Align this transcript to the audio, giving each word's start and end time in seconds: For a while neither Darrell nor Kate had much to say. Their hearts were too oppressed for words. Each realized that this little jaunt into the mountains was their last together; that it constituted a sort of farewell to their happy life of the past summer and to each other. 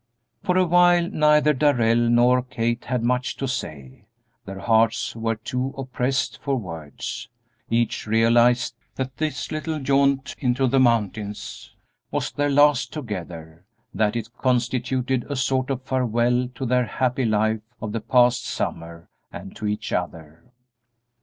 For 0.41 0.57
a 0.57 0.65
while 0.65 1.07
neither 1.09 1.53
Darrell 1.53 2.09
nor 2.09 2.41
Kate 2.41 2.85
had 2.85 3.03
much 3.03 3.37
to 3.37 3.47
say. 3.47 4.07
Their 4.45 4.57
hearts 4.57 5.15
were 5.15 5.35
too 5.35 5.75
oppressed 5.77 6.39
for 6.41 6.55
words. 6.55 7.29
Each 7.69 8.07
realized 8.07 8.73
that 8.95 9.17
this 9.17 9.51
little 9.51 9.77
jaunt 9.79 10.35
into 10.39 10.65
the 10.65 10.79
mountains 10.79 11.75
was 12.09 12.31
their 12.31 12.49
last 12.49 12.91
together; 12.91 13.63
that 13.93 14.15
it 14.15 14.35
constituted 14.39 15.23
a 15.29 15.35
sort 15.35 15.69
of 15.69 15.83
farewell 15.83 16.47
to 16.55 16.65
their 16.65 16.87
happy 16.87 17.25
life 17.25 17.61
of 17.79 17.91
the 17.91 18.01
past 18.01 18.43
summer 18.43 19.07
and 19.31 19.55
to 19.55 19.67
each 19.67 19.93
other. 19.93 20.45